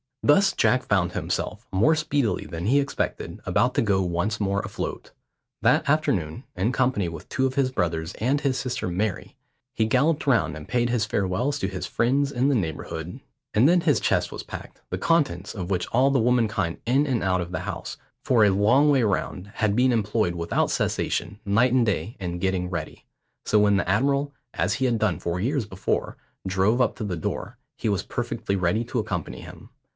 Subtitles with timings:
[0.23, 5.11] Thus Jack found himself, more speedily than he expected, about to go once more afloat.
[5.63, 9.35] That afternoon, in company with two of his brothers and his sister Mary,
[9.73, 13.19] he galloped round and paid his farewells to his friends in the neighbourhood;
[13.53, 17.23] and then his chest was packed, the contents of which all the womankind in and
[17.23, 21.73] out of the house, for a long way round, had been employed without cessation, night
[21.73, 23.05] and day, in getting ready.
[23.45, 27.17] So when the admiral, as he had done four years before, drove up to the
[27.17, 29.69] door, he was perfectly ready to accompany him.